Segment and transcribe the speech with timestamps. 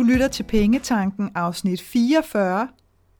[0.00, 2.68] Du lytter til Pengetanken afsnit 44,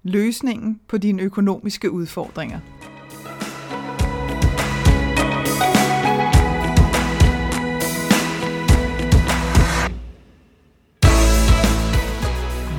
[0.03, 2.61] løsningen på dine økonomiske udfordringer.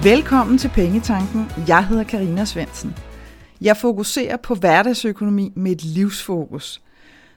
[0.04, 1.46] Velkommen til Pengetanken.
[1.68, 2.96] Jeg hedder Karina Svensen.
[3.62, 6.82] Jeg fokuserer på hverdagsøkonomi med et livsfokus.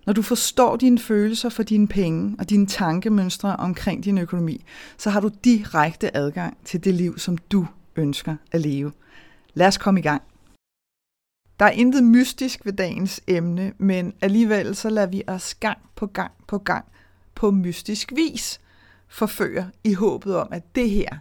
[0.07, 4.64] Når du forstår dine følelser for dine penge og dine tankemønstre omkring din økonomi,
[4.96, 8.93] så har du direkte adgang til det liv, som du ønsker at leve.
[9.54, 10.22] Lad os komme i gang.
[11.59, 16.07] Der er intet mystisk ved dagens emne, men alligevel så lader vi os gang på
[16.07, 16.84] gang på gang
[17.34, 18.61] på mystisk vis
[19.09, 21.18] forføre i håbet om, at det her,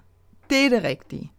[0.49, 1.31] det er det rigtige.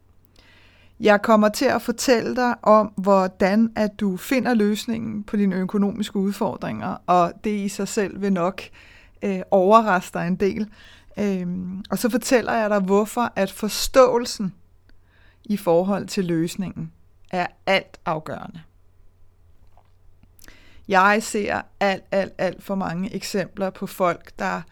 [1.00, 6.16] Jeg kommer til at fortælle dig om, hvordan at du finder løsningen på dine økonomiske
[6.16, 8.62] udfordringer, og det i sig selv vil nok
[9.22, 10.70] øh, overraske dig en del.
[11.18, 14.54] Øhm, og så fortæller jeg dig, hvorfor at forståelsen
[15.44, 16.92] i forhold til løsningen
[17.30, 18.60] er alt afgørende.
[20.88, 24.62] Jeg ser alt, alt, alt for mange eksempler på folk, der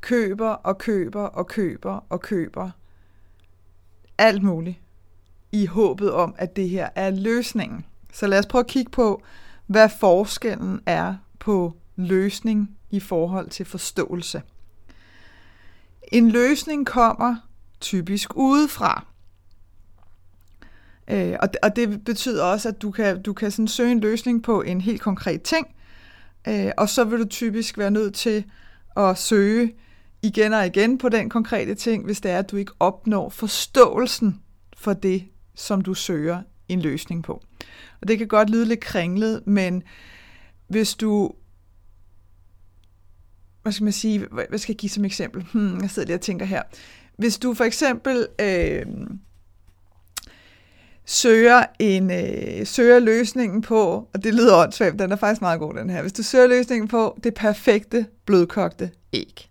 [0.00, 2.70] køber og køber og køber og køber
[4.18, 4.83] alt muligt
[5.54, 7.84] i håbet om, at det her er løsningen.
[8.12, 9.22] Så lad os prøve at kigge på,
[9.66, 14.42] hvad forskellen er på løsning i forhold til forståelse.
[16.12, 17.36] En løsning kommer
[17.80, 19.06] typisk udefra.
[21.08, 24.42] Øh, og, og det betyder også, at du kan, du kan sådan søge en løsning
[24.42, 25.66] på en helt konkret ting,
[26.48, 28.44] øh, og så vil du typisk være nødt til
[28.96, 29.74] at søge
[30.22, 34.40] igen og igen på den konkrete ting, hvis det er, at du ikke opnår forståelsen
[34.76, 37.42] for det, som du søger en løsning på.
[38.00, 39.82] Og det kan godt lyde lidt kringlet, men
[40.68, 41.32] hvis du
[43.62, 45.46] hvad skal man sige, hvad skal jeg give som eksempel?
[45.52, 46.62] Hmm, jeg sidder lige og tænker her.
[47.16, 48.86] Hvis du for eksempel øh,
[51.04, 55.74] søger en øh, søger løsningen på, og det lyder åndssvagt, den er faktisk meget god
[55.74, 56.02] den her.
[56.02, 59.48] Hvis du søger løsningen på det perfekte blødkogte æg,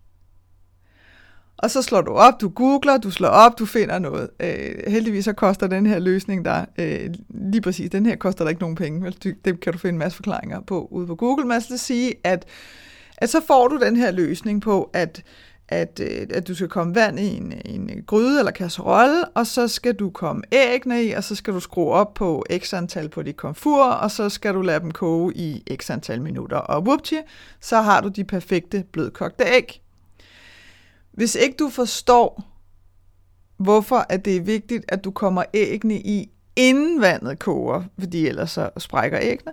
[1.63, 4.29] og så slår du op, du googler, du slår op, du finder noget.
[4.39, 8.49] Øh, heldigvis så koster den her løsning der, øh, lige præcis, den her koster der
[8.49, 9.11] ikke nogen penge.
[9.45, 11.45] Det kan du finde en masse forklaringer på ude på Google.
[11.45, 12.45] Men altså sige, at,
[13.17, 15.23] at så får du den her løsning på, at,
[15.67, 19.67] at, øh, at du skal komme vand i en, en gryde eller kasserolle, og så
[19.67, 23.21] skal du komme æggene i, og så skal du skrue op på x antal på
[23.21, 26.57] dit komfur, og så skal du lade dem koge i x antal minutter.
[26.57, 27.17] Og whoopty,
[27.61, 29.82] så har du de perfekte blødkogte æg.
[31.13, 32.43] Hvis ikke du forstår,
[33.57, 38.51] hvorfor at det er vigtigt, at du kommer æggene i, inden vandet koger, fordi ellers
[38.51, 39.51] så sprækker æggene.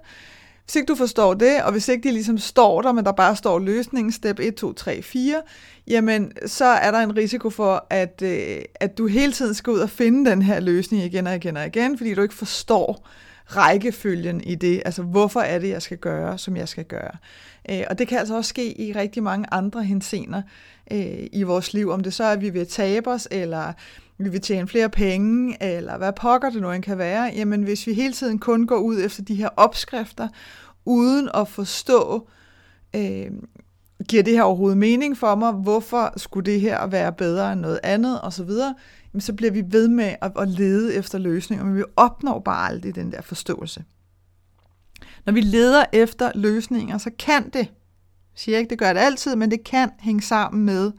[0.64, 3.36] Hvis ikke du forstår det, og hvis ikke de ligesom står der, men der bare
[3.36, 5.42] står løsningen, step 1, 2, 3, 4,
[5.86, 9.78] jamen så er der en risiko for, at, øh, at du hele tiden skal ud
[9.78, 13.08] og finde den her løsning igen og igen og igen, fordi du ikke forstår
[13.56, 14.82] rækkefølgen i det.
[14.84, 17.16] Altså, hvorfor er det, jeg skal gøre, som jeg skal gøre.
[17.70, 20.42] Øh, og det kan altså også ske i rigtig mange andre hensener
[20.92, 23.72] øh, i vores liv, om det så er, at vi vil tabe os, eller
[24.18, 27.86] vi vil tjene flere penge, eller hvad pokker det nu end kan være, jamen hvis
[27.86, 30.28] vi hele tiden kun går ud efter de her opskrifter,
[30.84, 32.28] uden at forstå,
[32.96, 33.30] øh,
[34.08, 37.80] giver det her overhovedet mening for mig, hvorfor skulle det her være bedre end noget
[37.82, 38.74] andet, og så videre,
[39.12, 42.68] jamen så bliver vi ved med at, at lede efter løsninger, men vi opnår bare
[42.68, 43.84] aldrig den der forståelse.
[45.26, 47.68] Når vi leder efter løsninger, så kan det, jeg
[48.34, 50.92] siger ikke, det gør det altid, men det kan hænge sammen med,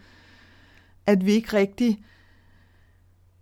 [1.05, 2.03] at vi ikke rigtig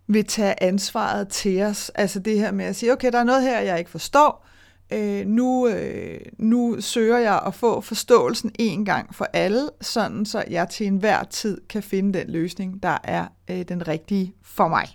[0.06, 1.88] vil tage ansvaret til os.
[1.94, 4.46] Altså det her med at sige, okay, der er noget her, jeg ikke forstår,
[4.92, 10.44] øh, nu, øh, nu søger jeg at få forståelsen en gang for alle, sådan så
[10.50, 14.88] jeg til enhver tid kan finde den løsning, der er øh, den rigtige for mig.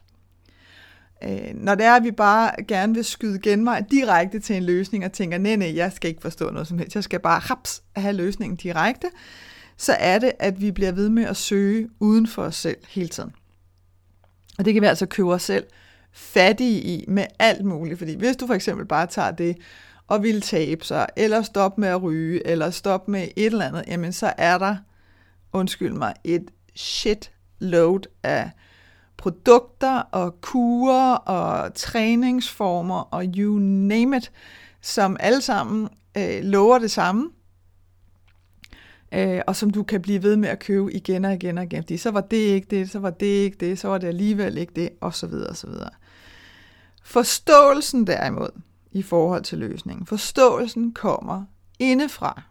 [1.24, 5.06] Øh, når det er, at vi bare gerne vil skyde genvej direkte til en løsning
[5.06, 7.84] og tænker, nej, nej, jeg skal ikke forstå noget som helst, jeg skal bare haps,
[7.96, 9.08] have løsningen direkte,
[9.78, 13.10] så er det, at vi bliver ved med at søge uden for os selv hele
[13.10, 13.32] tiden.
[14.58, 15.66] Og det kan vi altså købe os selv
[16.16, 19.58] fattige i med alt muligt, fordi hvis du for eksempel bare tager det
[20.08, 23.84] og vil tabe sig, eller stoppe med at ryge, eller stoppe med et eller andet,
[23.88, 24.76] jamen så er der,
[25.54, 28.52] undskyld mig, et shit load af
[29.18, 34.32] produkter og kurer og træningsformer og you name it,
[34.82, 37.30] som alle sammen øh, lover det samme,
[39.14, 41.84] øh, og som du kan blive ved med at købe igen og igen og igen,
[41.84, 44.58] fordi så var det ikke det, så var det ikke det, så var det alligevel
[44.58, 45.90] ikke det, og så videre og så videre.
[47.06, 48.50] Forståelsen derimod,
[48.92, 51.46] i forhold til løsningen, forståelsen kommer
[51.80, 52.42] indefra.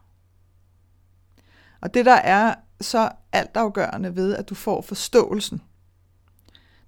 [1.80, 5.62] Og det der er så altafgørende ved, at du får forståelsen,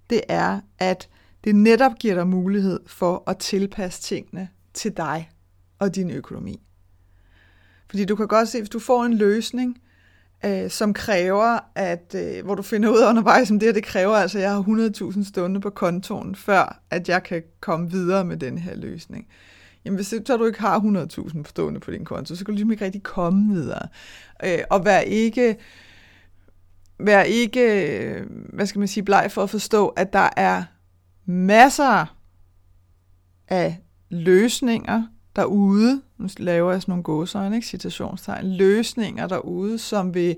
[0.09, 1.09] det er, at
[1.43, 5.31] det netop giver dig mulighed for at tilpasse tingene til dig
[5.79, 6.61] og din økonomi.
[7.89, 9.81] Fordi du kan godt se, hvis du får en løsning,
[10.45, 13.83] øh, som kræver, at øh, hvor du finder ud af undervejs, om det her, det
[13.83, 18.25] kræver altså, at jeg har 100.000 stunder på kontoen, før at jeg kan komme videre
[18.25, 19.27] med den her løsning.
[19.85, 22.71] Jamen hvis så du ikke har 100.000 stående på din konto, så kan du ligesom
[22.71, 23.87] ikke rigtig komme videre.
[24.45, 25.57] Øh, og vær ikke,
[26.99, 30.63] vær ikke, hvad skal man sige, bleg for at forstå, at der er
[31.25, 32.15] masser
[33.47, 33.77] af
[34.09, 35.03] løsninger
[35.35, 37.67] derude, nu laver jeg sådan nogle gåsøjne, ikke?
[37.67, 40.35] citationstegn, løsninger derude, som vil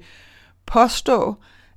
[0.66, 1.36] påstå,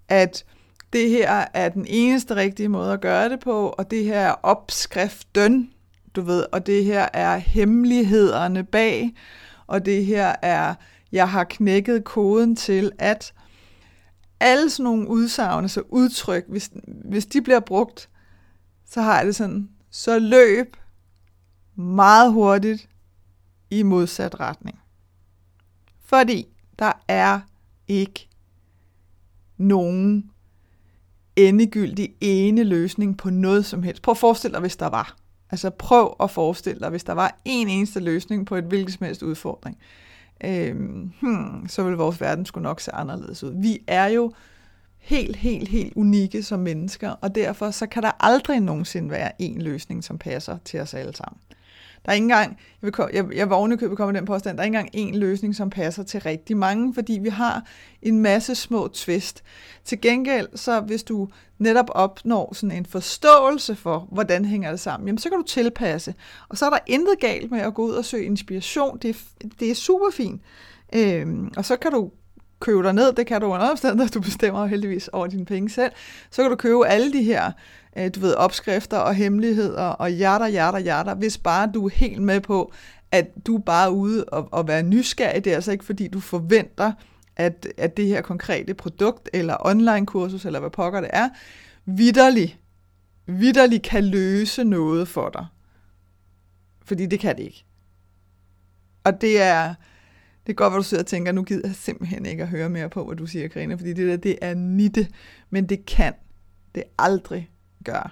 [0.09, 0.45] at
[0.93, 4.35] det her er den eneste rigtige måde at gøre det på, og det her er
[4.43, 5.71] opskriften,
[6.17, 9.15] du ved, og det her er hemmelighederne bag,
[9.67, 10.75] og det her er,
[11.13, 13.33] jeg har knækket koden til, at
[14.41, 16.71] alle sådan nogle udsagn, så udtryk, hvis,
[17.05, 18.09] hvis de bliver brugt,
[18.91, 20.77] så har jeg det sådan, så løb
[21.77, 22.89] meget hurtigt
[23.73, 24.79] i modsat retning.
[26.01, 26.47] Fordi
[26.79, 27.41] der er
[27.89, 28.29] ikke
[29.57, 30.31] nogen
[31.37, 34.03] endegyldig ene løsning på noget som helst.
[34.03, 35.17] Prøv at forestille dig, hvis der var.
[35.51, 39.07] Altså prøv at forestille dig, hvis der var en eneste løsning på et hvilket som
[39.07, 39.79] helst udfordring.
[40.45, 43.63] Øhm, hmm, så ville vores verden skulle nok se anderledes ud.
[43.63, 44.33] Vi er jo
[44.99, 49.63] helt, helt, helt unikke som mennesker, og derfor så kan der aldrig nogensinde være en
[49.63, 51.41] løsning, som passer til os alle sammen.
[52.05, 54.63] Der er ikke engang, jeg, vil, jeg, jeg vil ovenikøbet komme med den påstand, der
[54.63, 57.65] er ikke engang en løsning, som passer til rigtig mange, fordi vi har
[58.03, 59.43] en masse små twist.
[59.85, 61.29] Til gengæld, så hvis du
[61.59, 66.15] netop opnår sådan en forståelse for, hvordan hænger det sammen, jamen så kan du tilpasse.
[66.49, 68.99] Og så er der intet galt med at gå ud og søge inspiration.
[68.99, 69.17] Det
[69.61, 70.43] det er super fint.
[70.95, 72.11] Øhm, og så kan du
[72.63, 75.93] købe dig ned, det kan du under omstændigheder, du bestemmer heldigvis over dine penge selv.
[76.31, 77.53] Så kan du købe alle de her
[77.97, 82.23] øh, du ved, opskrifter og hemmeligheder og hjerter, hjerter, hjerter, hvis bare du er helt
[82.23, 82.73] med på,
[83.13, 85.45] at du er bare ude og, og være nysgerrig.
[85.45, 86.93] Det er altså ikke, fordi du forventer,
[87.37, 91.29] at, at det her konkrete produkt eller online kursus, eller hvad pokker det er,
[91.87, 92.59] vidderligt,
[93.27, 95.47] vidderligt kan løse noget for dig.
[96.85, 97.65] Fordi det kan det ikke.
[99.05, 99.75] Og det er,
[100.53, 102.69] det er godt, hvor du sidder og tænker, nu gider jeg simpelthen ikke at høre
[102.69, 105.09] mere på, hvad du siger, Karina, fordi det der, det er nitte,
[105.51, 106.13] men det kan
[106.75, 107.51] det aldrig
[107.85, 108.11] gøre.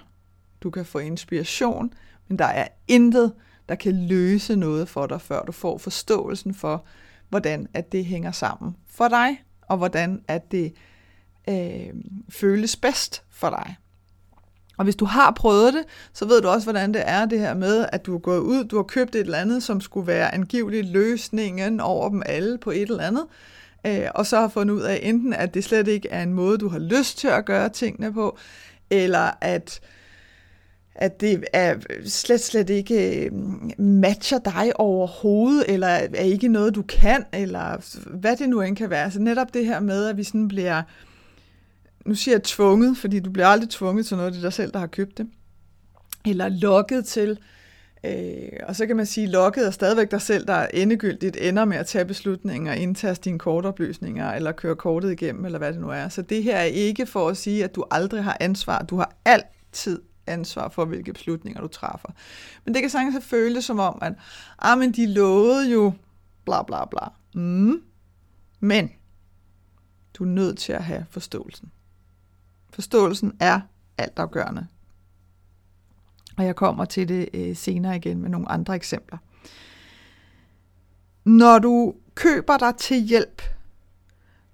[0.61, 1.93] Du kan få inspiration,
[2.27, 3.33] men der er intet,
[3.69, 6.85] der kan løse noget for dig, før du får forståelsen for,
[7.29, 10.73] hvordan at det hænger sammen for dig, og hvordan at det
[11.49, 11.93] øh,
[12.29, 13.75] føles bedst for dig.
[14.77, 15.83] Og hvis du har prøvet det,
[16.13, 18.63] så ved du også, hvordan det er det her med, at du er gået ud,
[18.63, 22.71] du har købt et eller andet, som skulle være angiveligt løsningen over dem alle på
[22.71, 23.25] et eller andet,
[23.87, 26.57] øh, og så har fundet ud af enten, at det slet ikke er en måde,
[26.57, 28.37] du har lyst til at gøre tingene på,
[28.89, 29.81] eller at
[30.95, 31.75] at det er
[32.05, 33.31] slet, slet ikke øh,
[33.79, 38.89] matcher dig overhovedet, eller er ikke noget, du kan, eller hvad det nu end kan
[38.89, 39.11] være.
[39.11, 40.81] Så netop det her med, at vi sådan bliver,
[42.05, 44.71] nu siger jeg tvunget, fordi du bliver aldrig tvunget til noget, det er dig selv,
[44.71, 45.27] der har købt det,
[46.25, 47.39] eller lokket til,
[48.03, 51.77] øh, og så kan man sige, lokket er stadigvæk dig selv, der endegyldigt ender med
[51.77, 56.09] at tage beslutninger, indtaste dine kortoplysninger, eller køre kortet igennem, eller hvad det nu er.
[56.09, 58.81] Så det her er ikke for at sige, at du aldrig har ansvar.
[58.81, 62.09] Du har altid ansvar for, hvilke beslutninger du træffer.
[62.65, 64.13] Men det kan sagtens føles som om, at
[64.59, 65.93] ah, men de lovede jo
[66.45, 67.07] bla bla bla.
[67.33, 67.81] Mm.
[68.59, 68.91] Men
[70.13, 71.71] du er nødt til at have forståelsen.
[72.73, 73.61] Forståelsen er
[73.97, 74.67] altafgørende.
[76.37, 79.17] Og jeg kommer til det øh, senere igen med nogle andre eksempler.
[81.25, 83.41] Når du køber dig til hjælp,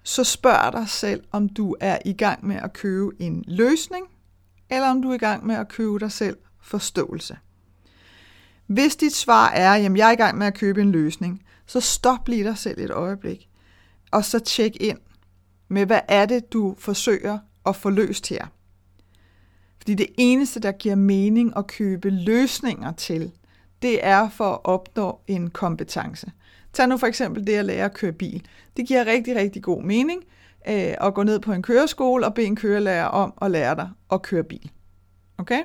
[0.04, 4.08] så spørg dig selv, om du er i gang med at købe en løsning,
[4.70, 7.38] eller om du er i gang med at købe dig selv forståelse.
[8.68, 11.80] Hvis dit svar er, at jeg er i gang med at købe en løsning, så
[11.80, 13.50] stop lige dig selv et øjeblik,
[14.12, 15.00] og så tjek ind
[15.68, 18.46] med, hvad er det, du forsøger at få løst her.
[19.78, 23.32] Fordi det eneste, der giver mening at købe løsninger til,
[23.82, 26.32] det er for at opnå en kompetence.
[26.74, 28.46] Tag nu for eksempel det at lære at køre bil.
[28.78, 30.24] Det giver rigtig, rigtig god mening
[30.68, 33.90] øh, at gå ned på en køreskole og bede en kørelærer om at lære dig
[34.12, 34.72] at køre bil.
[35.38, 35.64] Okay?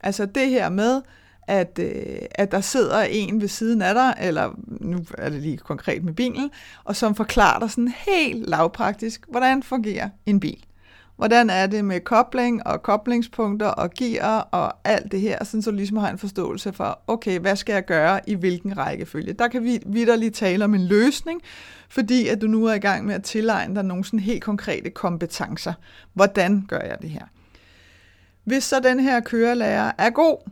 [0.00, 1.02] Altså det her med,
[1.46, 5.56] at, øh, at der sidder en ved siden af dig, eller nu er det lige
[5.56, 6.50] konkret med bilen,
[6.84, 10.64] og som forklarer dig sådan helt lavpraktisk, hvordan fungerer en bil.
[11.22, 15.70] Hvordan er det med kobling og koblingspunkter og gear og alt det her, sådan så
[15.70, 19.32] du ligesom har en forståelse for, okay, hvad skal jeg gøre i hvilken rækkefølge.
[19.32, 21.40] Der kan vi vidderligt tale om en løsning,
[21.88, 24.90] fordi at du nu er i gang med at tilegne dig nogle sådan helt konkrete
[24.90, 25.72] kompetencer.
[26.12, 27.24] Hvordan gør jeg det her?
[28.44, 30.50] Hvis så den her kørelærer er god,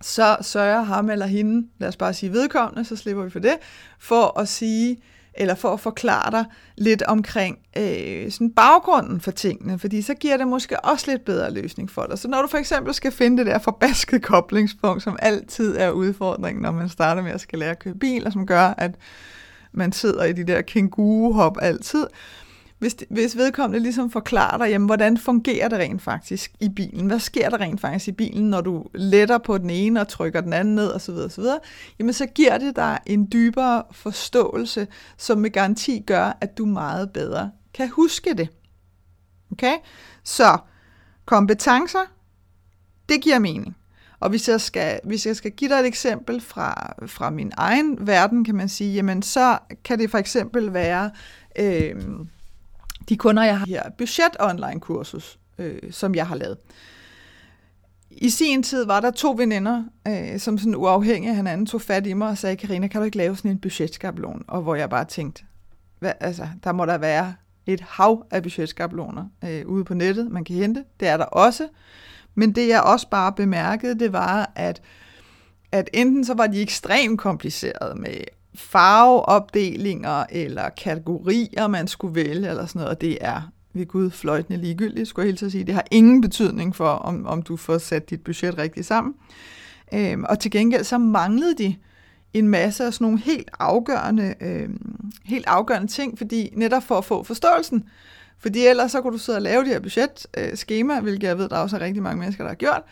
[0.00, 3.56] så sørger ham eller hende, lad os bare sige vedkommende, så slipper vi for det,
[3.98, 4.98] for at sige,
[5.36, 6.44] eller for at forklare dig
[6.76, 11.50] lidt omkring øh, sådan baggrunden for tingene, fordi så giver det måske også lidt bedre
[11.50, 12.18] løsning for dig.
[12.18, 16.62] Så når du for eksempel skal finde det der forbaskede koblingspunkt, som altid er udfordringen,
[16.62, 18.90] når man starter med at skal lære at køre bil, og som gør, at
[19.72, 22.06] man sidder i de der kænguru-hop altid,
[22.78, 27.06] hvis, hvis vedkommende ligesom forklarer dig, jamen, hvordan fungerer det rent faktisk i bilen?
[27.06, 30.40] Hvad sker der rent faktisk i bilen, når du letter på den ene og trykker
[30.40, 31.14] den anden ned osv.
[31.14, 31.44] osv.
[31.98, 37.10] Jamen så giver det dig en dybere forståelse, som med garanti gør, at du meget
[37.10, 38.48] bedre kan huske det.
[39.52, 39.74] Okay?
[40.24, 40.58] Så
[41.26, 42.12] kompetencer,
[43.08, 43.76] det giver mening.
[44.20, 48.06] Og hvis jeg skal, hvis jeg skal give dig et eksempel fra, fra min egen
[48.06, 51.10] verden, kan man sige, jamen så kan det for eksempel være...
[51.58, 51.94] Øh,
[53.08, 56.56] de kunder, jeg har her, budget online kursus, øh, som jeg har lavet.
[58.10, 62.06] I sin tid var der to veninder, øh, som sådan uafhængige af hinanden tog fat
[62.06, 64.44] i mig og sagde, Karina, kan du ikke lave sådan en budgetskabelon?
[64.48, 65.44] Og hvor jeg bare tænkte,
[65.98, 67.34] hvad, altså, der må der være
[67.66, 70.84] et hav af budgetskabeloner øh, ude på nettet, man kan hente.
[71.00, 71.68] Det er der også.
[72.34, 74.82] Men det jeg også bare bemærkede, det var, at,
[75.72, 78.14] at enten så var de ekstremt komplicerede med
[78.56, 84.60] farveopdelinger eller kategorier, man skulle vælge, eller sådan noget, og det er ved Gud fløjtende
[84.60, 85.64] ligegyldigt, skulle jeg helt sige.
[85.64, 89.14] Det har ingen betydning for, om, om du får sat dit budget rigtigt sammen.
[89.94, 91.76] Øhm, og til gengæld så manglede de
[92.32, 97.04] en masse af sådan nogle helt afgørende, øhm, helt afgørende ting, fordi netop for at
[97.04, 97.84] få forståelsen.
[98.38, 101.48] Fordi ellers så kunne du sidde og lave de her budgetskema, øh, hvilket jeg ved,
[101.48, 102.82] der også er rigtig mange mennesker, der har gjort,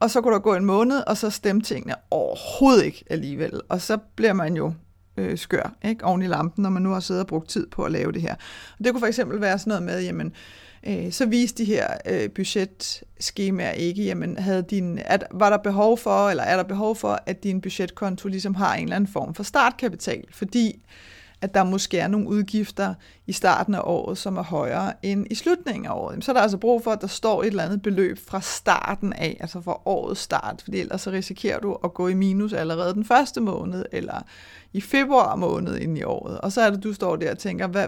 [0.00, 3.60] og så kunne der gå en måned, og så stemme tingene overhovedet ikke alligevel.
[3.68, 4.72] Og så bliver man jo
[5.16, 6.04] øh, skør ikke?
[6.04, 8.22] oven i lampen, når man nu har siddet og brugt tid på at lave det
[8.22, 8.34] her.
[8.78, 10.32] Og det kunne for eksempel være sådan noget med, jamen,
[10.86, 15.98] øh, så viste de her øh, budgetskemaer ikke, jamen, havde din, at, var der behov
[15.98, 19.34] for, eller er der behov for, at din budgetkonto ligesom har en eller anden form
[19.34, 20.82] for startkapital, fordi
[21.42, 22.94] at der måske er nogle udgifter
[23.26, 26.24] i starten af året, som er højere end i slutningen af året.
[26.24, 29.12] Så er der altså brug for, at der står et eller andet beløb fra starten
[29.12, 32.94] af, altså fra årets start, fordi ellers så risikerer du at gå i minus allerede
[32.94, 34.22] den første måned, eller
[34.72, 36.40] i februar måned ind i året.
[36.40, 37.86] Og så er det, du står der og tænker, hvad,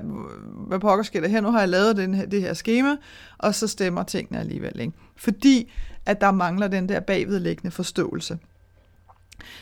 [0.69, 1.41] hvad pokker sker der her?
[1.41, 2.97] Nu har jeg lavet den her, det her schema,
[3.39, 4.81] og så stemmer tingene alligevel.
[4.81, 4.93] Ikke?
[5.17, 5.73] Fordi
[6.07, 8.39] at der mangler den der bagvedliggende forståelse.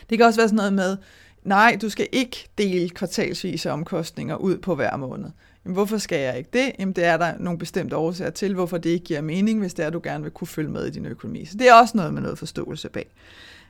[0.09, 0.97] Det kan også være sådan noget med,
[1.43, 5.29] nej, du skal ikke dele kvartalsvise omkostninger ud på hver måned.
[5.65, 6.71] Jamen, hvorfor skal jeg ikke det?
[6.79, 9.83] Jamen, det er der nogle bestemte årsager til, hvorfor det ikke giver mening, hvis det
[9.83, 11.45] er, at du gerne vil kunne følge med i din økonomi.
[11.45, 13.05] Så det er også noget med noget forståelse bag.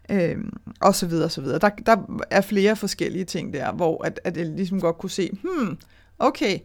[0.09, 1.59] Øhm, og så videre, og så videre.
[1.59, 5.29] Der, der er flere forskellige ting der, hvor at, at jeg ligesom godt kunne se,
[5.43, 5.77] hmm,
[6.19, 6.59] okay,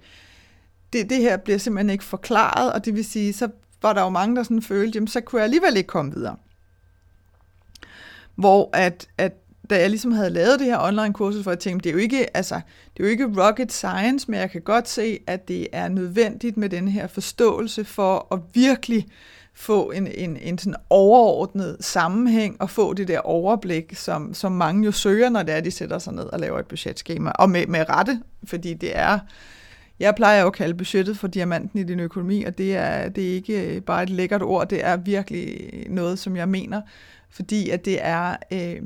[0.93, 3.49] det, det her bliver simpelthen ikke forklaret, og det vil sige, så
[3.83, 6.37] var der jo mange, der sådan følte, jamen, så kunne jeg alligevel ikke komme videre.
[8.35, 9.33] Hvor at, at
[9.71, 11.99] da jeg ligesom havde lavet det her online kursus, for jeg tænkte, det er jo
[11.99, 12.55] ikke, altså,
[12.97, 16.57] det er jo ikke rocket science, men jeg kan godt se, at det er nødvendigt
[16.57, 19.07] med den her forståelse for at virkelig
[19.55, 24.85] få en, en, en sådan overordnet sammenhæng og få det der overblik, som, som mange
[24.85, 27.31] jo søger, når det er, de sætter sig ned og laver et budgetskema.
[27.31, 29.19] Og med, med rette, fordi det er,
[30.01, 33.31] jeg plejer jo at kalde budgettet for diamanten i din økonomi, og det er, det
[33.31, 36.81] er ikke bare et lækkert ord, det er virkelig noget, som jeg mener,
[37.31, 38.37] fordi at det er...
[38.53, 38.83] Øh,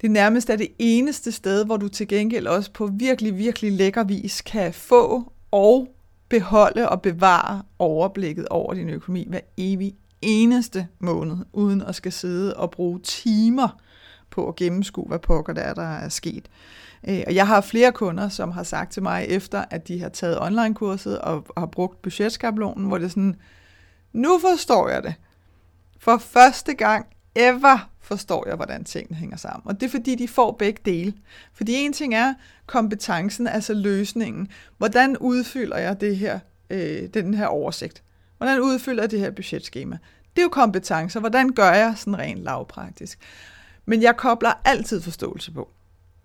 [0.00, 4.04] det nærmest er det eneste sted, hvor du til gengæld også på virkelig, virkelig lækker
[4.04, 5.88] vis kan få og
[6.28, 12.56] beholde og bevare overblikket over din økonomi hver evig eneste måned, uden at skal sidde
[12.56, 13.68] og bruge timer
[14.30, 16.48] på at gennemskue, hvad pokker der er, der er sket.
[17.08, 20.08] Øh, og jeg har flere kunder, som har sagt til mig, efter at de har
[20.08, 23.36] taget online-kurset og har brugt budgetskabelonen, hvor det er sådan,
[24.12, 25.14] nu forstår jeg det.
[25.98, 29.62] For første gang ever forstår jeg, hvordan tingene hænger sammen.
[29.64, 31.12] Og det er fordi, de får begge dele.
[31.52, 32.34] Fordi en ting er
[32.66, 34.48] kompetencen, altså løsningen.
[34.78, 36.38] Hvordan udfylder jeg det her,
[36.70, 38.02] øh, den her oversigt?
[38.36, 39.98] Hvordan udfylder jeg det her budgetskema?
[40.36, 41.20] Det er jo kompetencer.
[41.20, 43.18] Hvordan gør jeg sådan rent lavpraktisk?
[43.86, 45.68] Men jeg kobler altid forståelse på.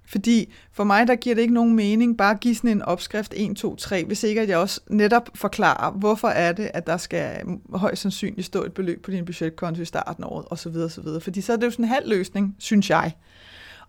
[0.06, 3.34] Fordi for mig, der giver det ikke nogen mening bare at give sådan en opskrift
[3.38, 6.98] 1, 2, 3, hvis ikke at jeg også netop forklarer, hvorfor er det, at der
[6.98, 10.76] skal mm, højst sandsynligt stå et beløb på din budgetkonto i starten af året, osv.
[10.76, 11.22] osv.
[11.22, 13.12] Fordi så er det jo sådan en halv løsning, synes jeg.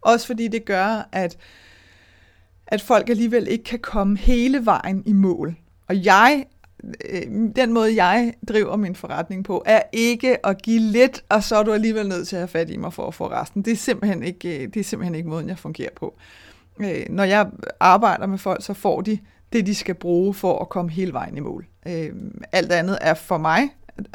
[0.01, 1.37] Også fordi det gør, at,
[2.67, 5.57] at folk alligevel ikke kan komme hele vejen i mål.
[5.89, 6.45] Og jeg
[7.11, 7.23] Øh,
[7.57, 11.63] den måde, jeg driver min forretning på, er ikke at give lidt, og så er
[11.63, 13.63] du alligevel nødt til at have fat i mig for at få resten.
[13.63, 16.15] Det er simpelthen ikke, øh, det er simpelthen ikke måden, jeg fungerer på.
[16.81, 17.47] Øh, når jeg
[17.81, 19.19] arbejder med folk, så får de
[19.53, 21.67] det, de skal bruge for at komme hele vejen i mål.
[21.87, 22.11] Øh,
[22.53, 23.71] alt andet er for mig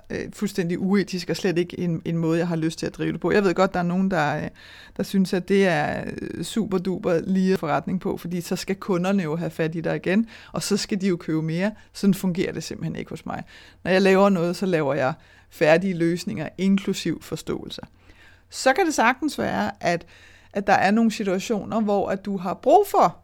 [0.09, 3.11] øh, fuldstændig uetisk og slet ikke en, en måde, jeg har lyst til at drive
[3.11, 3.31] det på.
[3.31, 4.49] Jeg ved godt, der er nogen, der, øh,
[4.97, 9.23] der synes, at det er øh, super duper lige forretning på, fordi så skal kunderne
[9.23, 11.71] jo have fat i dig igen, og så skal de jo købe mere.
[11.93, 13.43] Sådan fungerer det simpelthen ikke hos mig.
[13.83, 15.13] Når jeg laver noget, så laver jeg
[15.49, 17.81] færdige løsninger, inklusiv forståelse.
[18.49, 20.05] Så kan det sagtens være, at,
[20.53, 23.17] at der er nogle situationer, hvor at du har brug for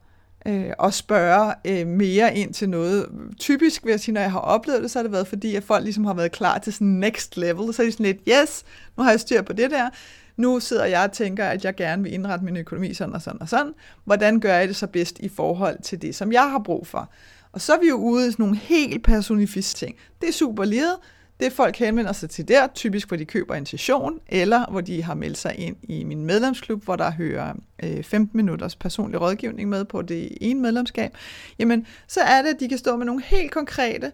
[0.48, 3.10] øh, og spørge øh, mere ind til noget.
[3.40, 5.64] Typisk vil jeg sige, når jeg har oplevet det, så har det været fordi, at
[5.64, 7.74] folk ligesom har været klar til sådan next level.
[7.74, 8.64] Så er de sådan lidt, yes,
[8.98, 9.90] nu har jeg styr på det der.
[10.38, 13.42] Nu sidder jeg og tænker, at jeg gerne vil indrette min økonomi sådan og sådan
[13.42, 13.72] og sådan.
[14.04, 17.10] Hvordan gør jeg det så bedst i forhold til det, som jeg har brug for?
[17.52, 19.98] Og så er vi jo ude i sådan nogle helt personificerede ting.
[20.22, 20.96] Det er super livet.
[21.40, 25.04] Det folk henvender sig til der, typisk hvor de køber en session, eller hvor de
[25.04, 29.70] har meldt sig ind i min medlemsklub, hvor der hører øh, 15 minutters personlig rådgivning
[29.70, 31.18] med på det ene medlemskab,
[31.60, 34.12] jamen så er det, at de kan stå med nogle helt konkrete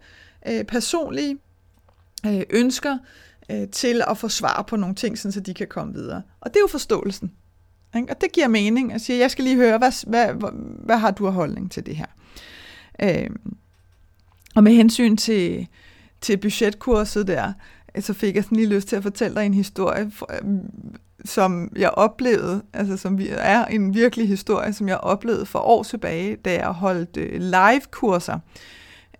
[0.47, 1.37] øh, personlige
[2.25, 2.97] øh, ønsker
[3.51, 6.21] øh, til at få svar på nogle ting, så de kan komme videre.
[6.41, 7.31] Og det er jo forståelsen.
[7.95, 8.09] Ikke?
[8.09, 10.49] Og det giver mening at sige, jeg skal lige høre, hvad, hvad, hvad,
[10.85, 12.05] hvad har du af holdning til det her?
[13.03, 13.29] Øh,
[14.55, 15.67] og med hensyn til
[16.21, 17.53] til budgetkurset der,
[17.99, 21.89] så fik jeg sådan lige lyst til at fortælle dig en historie, øhm, som jeg
[21.89, 26.67] oplevede, altså som er en virkelig historie, som jeg oplevede for år tilbage, da jeg
[26.67, 28.39] holdt øh, live-kurser,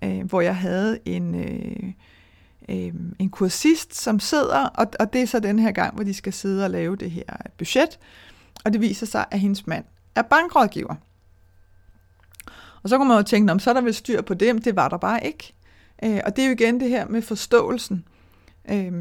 [0.03, 5.39] øh, hvor jeg havde en, øh, en kursist, som sidder, og, og det er så
[5.39, 8.00] den her gang, hvor de skal sidde og lave det her budget,
[8.65, 10.96] og det viser sig, at hendes mand er bankrådgiver.
[12.84, 14.89] Og så kunne man jo tænke, så er der vel styr på dem, det var
[14.89, 15.53] der bare ikke.
[16.03, 18.05] Øh, og det er jo igen det her med forståelsen.
[18.72, 18.91] Øh,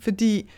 [0.00, 0.50] fordi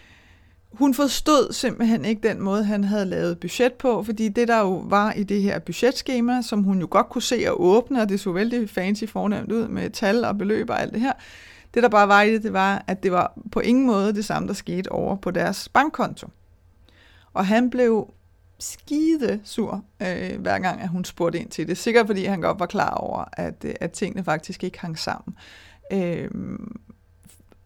[0.72, 4.84] hun forstod simpelthen ikke den måde, han havde lavet budget på, fordi det der jo
[4.86, 8.20] var i det her budgetskema, som hun jo godt kunne se og åbne, og det
[8.20, 11.12] så vældig fancy fornemt ud med tal og beløb og alt det her,
[11.74, 14.24] det der bare var i det, det var, at det var på ingen måde det
[14.24, 16.28] samme, der skete over på deres bankkonto.
[17.32, 18.14] Og han blev
[18.58, 21.78] skide sur, øh, hver gang at hun spurgte ind til det.
[21.78, 25.36] Sikkert fordi han godt var klar over, at, øh, at tingene faktisk ikke hang sammen.
[25.92, 26.30] Øh,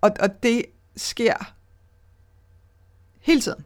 [0.00, 0.62] og, og det
[0.96, 1.52] sker
[3.20, 3.64] hele tiden.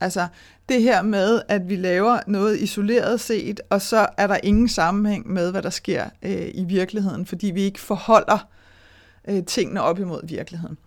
[0.00, 0.28] Altså
[0.68, 5.32] det her med, at vi laver noget isoleret set, og så er der ingen sammenhæng
[5.32, 8.48] med, hvad der sker øh, i virkeligheden, fordi vi ikke forholder
[9.28, 10.78] øh, tingene op imod virkeligheden.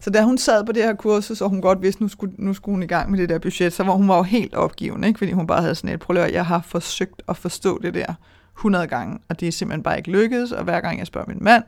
[0.00, 2.54] Så da hun sad på det her kursus, og hun godt vidste, nu skulle, nu
[2.54, 5.08] skulle hun i gang med det der budget, så var hun var jo helt opgivende,
[5.08, 5.18] ikke?
[5.18, 8.14] fordi hun bare havde sådan et, prøv jeg har forsøgt at forstå det der
[8.56, 11.38] 100 gange, og det er simpelthen bare ikke lykkedes, og hver gang jeg spørger min
[11.40, 11.64] mand,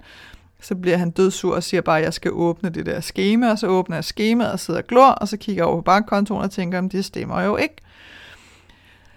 [0.63, 3.59] så bliver han dødsur og siger bare, at jeg skal åbne det der skema, og
[3.59, 6.43] så åbner jeg skemaet og sidder og glor, og så kigger jeg over på bankkontoen
[6.43, 7.77] og tænker, at det stemmer jo ikke.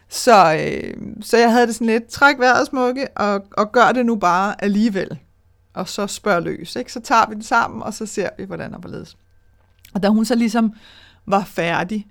[0.09, 4.05] Så, øh, så jeg havde det sådan lidt, træk vejret smukke, og, og gør det
[4.05, 5.19] nu bare alligevel.
[5.73, 6.75] Og så spørg løs.
[6.75, 6.93] Ikke?
[6.93, 9.17] Så tager vi det sammen, og så ser vi, hvordan og hvorledes.
[9.93, 10.73] Og da hun så ligesom
[11.25, 12.07] var færdig,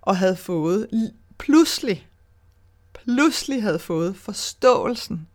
[0.00, 0.88] og havde fået,
[1.38, 2.08] pludselig,
[2.92, 5.28] pludselig havde fået forståelsen,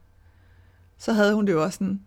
[0.97, 2.01] så havde hun det jo også sådan,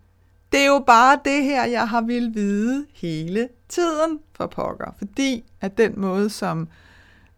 [0.51, 4.91] det er jo bare det her, jeg har ville vide hele tiden for pokker.
[4.97, 6.67] Fordi at den måde, som,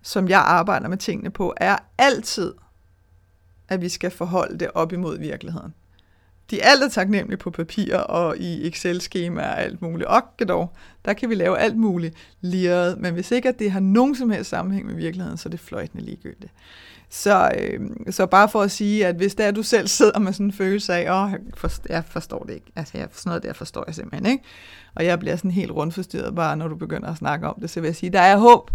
[0.01, 2.53] som jeg arbejder med tingene på, er altid,
[3.67, 5.73] at vi skal forholde det op imod virkeligheden.
[6.51, 10.09] De er altid taknemmelige på papir og i Excel-skemaer og alt muligt.
[10.09, 10.73] Og dog,
[11.05, 14.29] der kan vi lave alt muligt liret, men hvis ikke at det har nogen som
[14.29, 16.51] helst sammenhæng med virkeligheden, så er det fløjtende ligegyldigt.
[17.09, 20.33] Så, øh, så bare for at sige, at hvis det er, du selv sidder med
[20.33, 21.39] sådan en følelse af, åh, oh,
[21.89, 22.71] jeg forstår det ikke.
[22.75, 24.43] Altså, jeg, sådan noget der forstår jeg simpelthen ikke.
[24.95, 27.69] Og jeg bliver sådan helt rundforstyrret bare, når du begynder at snakke om det.
[27.69, 28.71] Så vil jeg sige, der er håb.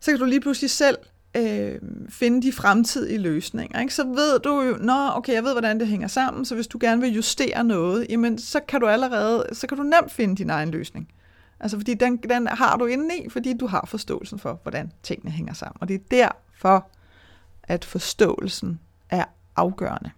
[0.00, 0.96] Så kan du lige pludselig selv
[1.36, 3.80] øh, finde de fremtidige løsninger.
[3.80, 3.94] Ikke?
[3.94, 6.78] Så ved du jo, nå, okay, jeg ved, hvordan det hænger sammen, så hvis du
[6.80, 10.50] gerne vil justere noget, jamen, så kan du allerede, så kan du nemt finde din
[10.50, 11.08] egen løsning.
[11.60, 15.30] Altså, fordi den, den har du inde i, fordi du har forståelsen for, hvordan tingene
[15.30, 15.76] hænger sammen.
[15.80, 16.88] Og det er derfor,
[17.62, 19.24] at forståelsen er
[19.56, 20.10] afgørende.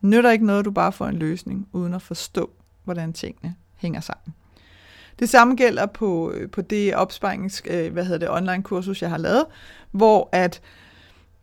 [0.00, 2.50] Nytter ikke noget, du bare får en løsning, uden at forstå,
[2.84, 4.34] hvordan tingene hænger sammen.
[5.18, 9.10] Det samme gælder på, øh, på det opsparings, øh, hvad hedder det, online kursus, jeg
[9.10, 9.44] har lavet,
[9.90, 10.60] hvor at,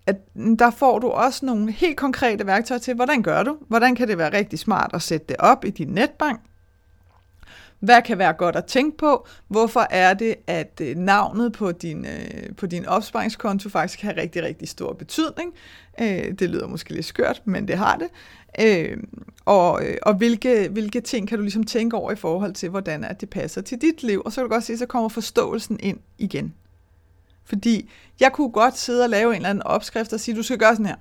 [0.07, 0.15] at
[0.59, 3.57] der får du også nogle helt konkrete værktøjer til, hvordan gør du?
[3.67, 6.41] Hvordan kan det være rigtig smart at sætte det op i din netbank?
[7.79, 9.27] Hvad kan være godt at tænke på?
[9.47, 14.43] Hvorfor er det, at øh, navnet på din, øh, på din opsparingskonto faktisk har rigtig,
[14.43, 15.53] rigtig stor betydning?
[16.39, 18.07] Det lyder måske lidt skørt, men det har det.
[18.61, 18.97] Øhm, øh,
[19.45, 23.21] og og hvilke, hvilke ting kan du ligesom tænke over i forhold til, hvordan at
[23.21, 24.21] det passer til dit liv?
[24.25, 26.53] Og så kan du godt se, så kommer forståelsen ind igen.
[27.45, 27.89] Fordi
[28.19, 30.75] jeg kunne godt sidde og lave en eller anden opskrift og sige, du skal gøre
[30.75, 30.95] sådan her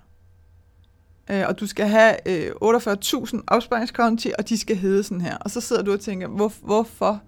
[1.30, 5.36] øh, og du skal have øh, 48.000 opsparingskonti, og de skal hedde sådan her.
[5.36, 7.22] Og så sidder du og tænker, hvor, hvorfor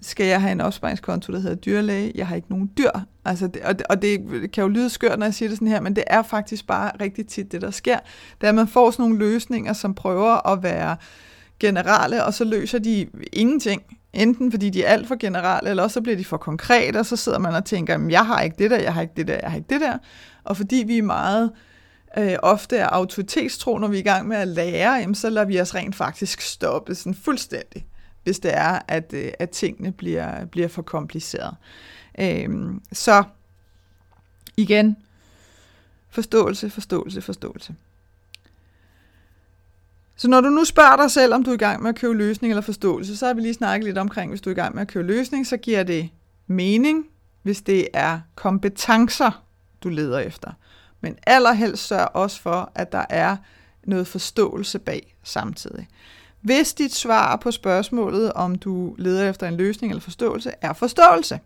[0.00, 2.12] skal jeg have en opsparingskonto, der hedder dyrlæge.
[2.14, 2.90] Jeg har ikke nogen dyr.
[3.24, 4.20] Altså det, og, det, og det
[4.52, 6.90] kan jo lyde skørt, når jeg siger det sådan her, men det er faktisk bare
[7.00, 7.98] rigtig tit det, der sker.
[8.40, 10.96] Det er, at man får sådan nogle løsninger, som prøver at være
[11.60, 13.82] generelle, og så løser de ingenting.
[14.12, 17.06] Enten fordi de er alt for generelle, eller også så bliver de for konkrete, og
[17.06, 19.38] så sidder man og tænker, jeg har ikke det der, jeg har ikke det der,
[19.42, 19.98] jeg har ikke det der.
[20.44, 21.50] Og fordi vi er meget
[22.18, 25.46] øh, ofte er autoritetstro, når vi er i gang med at lære, jamen, så lader
[25.46, 27.86] vi os rent faktisk stoppe sådan fuldstændig,
[28.22, 31.56] hvis det er, at, øh, at tingene bliver, bliver for komplicerede.
[32.18, 33.24] Øh, så
[34.56, 34.96] igen,
[36.10, 37.74] forståelse, forståelse, forståelse.
[40.16, 42.14] Så når du nu spørger dig selv, om du er i gang med at købe
[42.14, 44.74] løsning eller forståelse, så har vi lige snakket lidt omkring, hvis du er i gang
[44.74, 46.10] med at købe løsning, så giver det
[46.46, 47.06] mening,
[47.42, 49.44] hvis det er kompetencer,
[49.84, 50.50] du leder efter.
[51.00, 53.36] Men allerhelst sørg også for, at der er
[53.84, 55.88] noget forståelse bag samtidig.
[56.40, 61.40] Hvis dit svar på spørgsmålet, om du leder efter en løsning eller forståelse, er forståelse,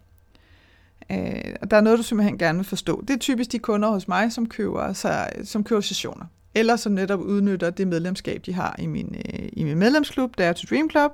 [1.11, 3.01] øh, der er noget, du simpelthen gerne vil forstå.
[3.01, 6.93] Det er typisk de kunder hos mig, som køber, så, som køber sessioner eller som
[6.93, 10.67] netop udnytter det medlemskab, de har i min, øh, i min medlemsklub, der er to
[10.71, 11.13] Dream Club,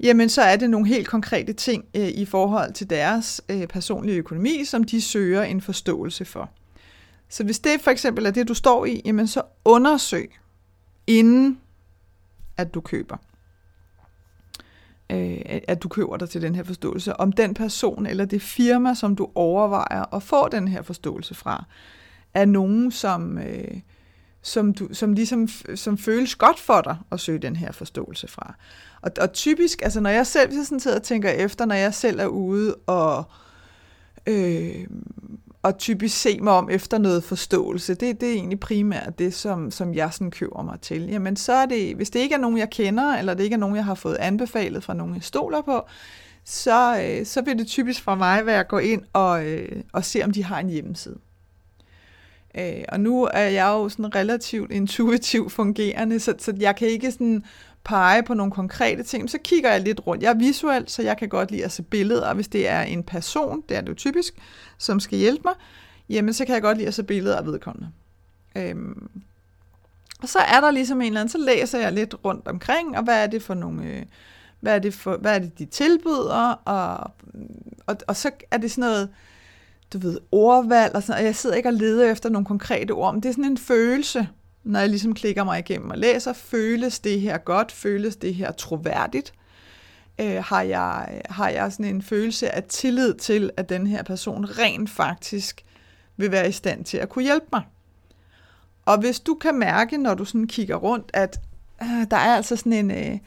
[0.00, 4.18] jamen så er det nogle helt konkrete ting øh, i forhold til deres øh, personlige
[4.18, 6.50] økonomi, som de søger en forståelse for.
[7.28, 10.32] Så hvis det for eksempel er det, du står i, jamen så undersøg,
[11.06, 11.60] inden
[12.56, 13.16] at du køber.
[15.10, 18.94] Øh, at du køber dig til den her forståelse, om den person eller det firma,
[18.94, 21.64] som du overvejer at få den her forståelse fra,
[22.34, 23.80] er nogen, som, øh,
[24.42, 28.54] som, du, som ligesom som føles godt for dig at søge den her forståelse fra.
[29.00, 32.20] Og, og typisk, altså når jeg selv sådan sidder og tænker efter, når jeg selv
[32.20, 33.24] er ude og,
[34.26, 34.86] øh,
[35.66, 39.70] og typisk se mig om efter noget forståelse, det, det er egentlig primært det, som,
[39.70, 41.08] som jeg sådan køber mig til.
[41.08, 43.58] Jamen så er det, hvis det ikke er nogen, jeg kender, eller det ikke er
[43.58, 45.86] nogen, jeg har fået anbefalet fra nogen, jeg stoler på,
[46.44, 50.04] så, øh, så vil det typisk fra mig være at gå ind og, øh, og
[50.04, 51.18] se, om de har en hjemmeside.
[52.58, 57.12] Øh, og nu er jeg jo sådan relativt intuitivt fungerende, så, så jeg kan ikke
[57.12, 57.44] sådan
[57.86, 60.22] pege på nogle konkrete ting, så kigger jeg lidt rundt.
[60.22, 62.82] Jeg er visuel, så jeg kan godt lide at se billeder, og hvis det er
[62.82, 64.34] en person, det er det jo typisk,
[64.78, 65.54] som skal hjælpe mig,
[66.08, 67.90] jamen så kan jeg godt lide at se billeder af vedkommende.
[68.56, 69.08] Øhm,
[70.22, 73.04] og så er der ligesom en eller anden, så læser jeg lidt rundt omkring, og
[73.04, 74.02] hvad er det for nogle, øh,
[74.60, 77.10] hvad er det for, hvad er det de tilbyder, og,
[77.86, 79.08] og, og så er det sådan noget,
[79.92, 83.14] du ved, ordvalg og sådan og jeg sidder ikke og leder efter nogle konkrete ord,
[83.14, 84.28] men det er sådan en følelse,
[84.66, 88.52] når jeg ligesom klikker mig igennem og læser, føles det her godt, føles det her
[88.52, 89.32] troværdigt,
[90.20, 94.44] øh, har, jeg, har jeg sådan en følelse af tillid til, at den her person
[94.58, 95.64] rent faktisk
[96.16, 97.62] vil være i stand til at kunne hjælpe mig.
[98.84, 101.40] Og hvis du kan mærke, når du sådan kigger rundt, at
[101.82, 103.18] øh, der er altså sådan en, øh,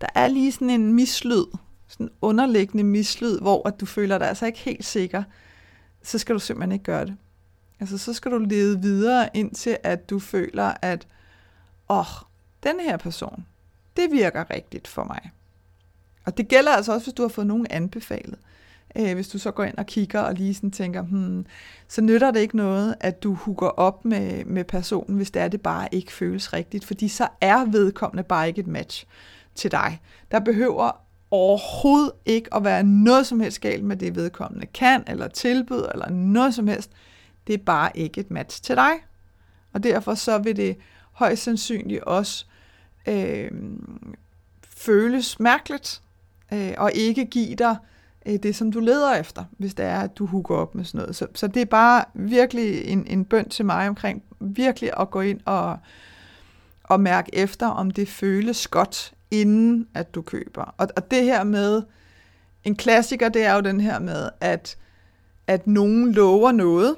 [0.00, 1.44] der er lige sådan en mislyd,
[1.88, 5.22] sådan en underliggende mislyd, hvor at du føler dig altså ikke helt sikker,
[6.02, 7.16] så skal du simpelthen ikke gøre det.
[7.80, 11.06] Altså, så skal du lede videre indtil, at du føler, at
[11.88, 12.06] åh, oh,
[12.62, 13.46] den her person,
[13.96, 15.30] det virker rigtigt for mig.
[16.24, 18.38] Og det gælder altså også, hvis du har fået nogen anbefalet.
[18.96, 21.46] Øh, hvis du så går ind og kigger og lige sådan tænker, hmm,
[21.88, 25.48] så nytter det ikke noget, at du hugger op med, med personen, hvis det er,
[25.48, 29.06] det bare ikke føles rigtigt, fordi så er vedkommende bare ikke et match
[29.54, 30.00] til dig.
[30.30, 35.28] Der behøver overhovedet ikke at være noget som helst galt med det vedkommende kan, eller
[35.28, 36.90] tilbyder, eller noget som helst.
[37.46, 38.92] Det er bare ikke et match til dig.
[39.72, 40.76] Og derfor så vil det
[41.12, 42.46] højst sandsynligt også
[43.06, 43.50] øh,
[44.68, 46.02] føles mærkeligt,
[46.52, 47.76] øh, og ikke give dig
[48.26, 50.98] øh, det, som du leder efter, hvis det er, at du hugger op med sådan
[50.98, 51.16] noget.
[51.16, 55.20] Så, så det er bare virkelig en, en bøn til mig omkring virkelig at gå
[55.20, 55.78] ind og,
[56.84, 60.74] og mærke efter, om det føles godt inden at du køber.
[60.78, 61.82] Og, og det her med,
[62.66, 64.76] en klassiker, det er jo den her med, at,
[65.46, 66.96] at nogen lover noget,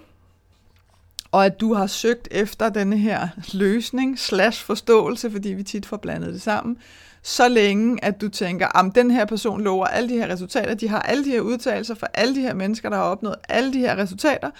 [1.33, 5.97] og at du har søgt efter denne her løsning slash forståelse, fordi vi tit får
[5.97, 6.77] blandet det sammen,
[7.23, 10.89] så længe, at du tænker, at den her person lover alle de her resultater, de
[10.89, 13.79] har alle de her udtalelser for alle de her mennesker, der har opnået alle de
[13.79, 14.51] her resultater,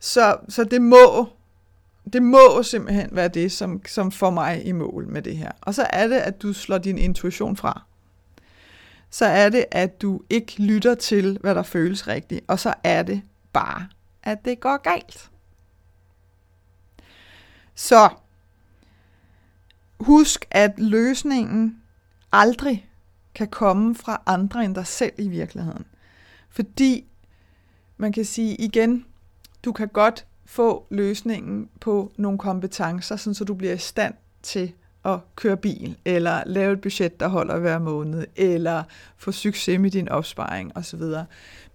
[0.00, 1.28] så, så det må
[2.12, 5.50] det må simpelthen være det, som, som får mig i mål med det her.
[5.60, 7.82] Og så er det, at du slår din intuition fra.
[9.10, 12.44] Så er det, at du ikke lytter til, hvad der føles rigtigt.
[12.48, 13.86] Og så er det bare,
[14.22, 15.30] at det går galt.
[17.74, 18.08] Så
[20.00, 21.82] husk, at løsningen
[22.32, 22.90] aldrig
[23.34, 25.86] kan komme fra andre end dig selv i virkeligheden.
[26.48, 27.04] Fordi
[27.96, 29.06] man kan sige igen,
[29.64, 34.72] du kan godt få løsningen på nogle kompetencer, sådan så du bliver i stand til
[35.04, 38.82] at køre bil, eller lave et budget, der holder hver måned, eller
[39.16, 41.02] få succes med din opsparing osv.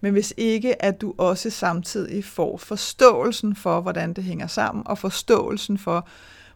[0.00, 4.98] Men hvis ikke, at du også samtidig får forståelsen for, hvordan det hænger sammen, og
[4.98, 6.08] forståelsen for,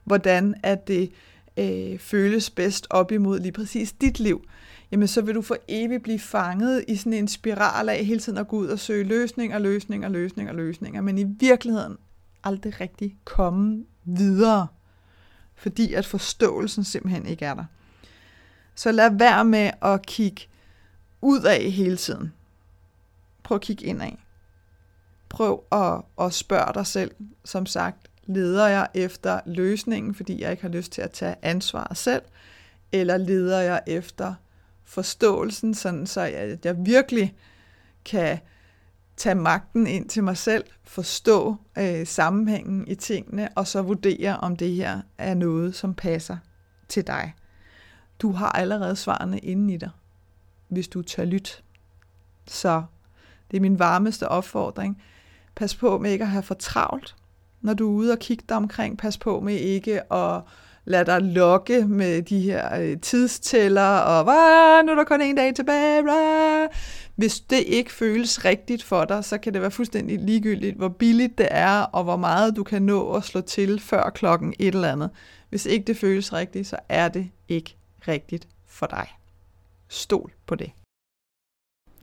[0.05, 1.11] hvordan at det
[1.57, 4.45] øh, føles bedst op imod lige præcis dit liv,
[4.91, 8.39] jamen så vil du for evigt blive fanget i sådan en spiral af hele tiden
[8.39, 11.97] at gå ud og søge løsninger, løsninger, løsninger, løsninger, men i virkeligheden
[12.45, 14.67] aldrig rigtig komme videre,
[15.57, 17.65] fordi at forståelsen simpelthen ikke er der.
[18.75, 20.43] Så lad være med at kigge
[21.21, 22.33] ud af hele tiden.
[23.43, 24.13] Prøv at kigge indad.
[25.29, 27.11] Prøv at, at spørge dig selv,
[27.45, 31.95] som sagt, leder jeg efter løsningen, fordi jeg ikke har lyst til at tage ansvar
[31.95, 32.23] selv,
[32.93, 34.35] eller leder jeg efter
[34.85, 37.35] forståelsen, sådan så jeg, jeg virkelig
[38.05, 38.39] kan
[39.17, 44.57] tage magten ind til mig selv, forstå øh, sammenhængen i tingene, og så vurdere, om
[44.57, 46.37] det her er noget, som passer
[46.89, 47.35] til dig.
[48.19, 49.91] Du har allerede svarene inde i dig,
[50.69, 51.63] hvis du tør lyt.
[52.47, 52.83] Så
[53.51, 55.03] det er min varmeste opfordring.
[55.57, 57.17] Pas på med ikke at have for travlt,
[57.61, 58.99] når du er ude og kigge dig omkring.
[58.99, 60.43] Pas på med ikke at
[60.85, 64.25] lade dig lokke med de her øh, tidstæller, og
[64.85, 66.03] nu er der kun en dag tilbage.
[66.03, 66.69] Blah.
[67.15, 71.39] Hvis det ikke føles rigtigt for dig, så kan det være fuldstændig ligegyldigt, hvor billigt
[71.39, 74.93] det er, og hvor meget du kan nå at slå til før klokken et eller
[74.93, 75.11] andet.
[75.49, 77.77] Hvis ikke det føles rigtigt, så er det ikke
[78.09, 79.09] rigtigt for dig.
[79.89, 80.71] Stol på det.